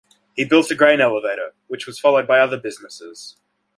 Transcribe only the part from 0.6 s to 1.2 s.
a grain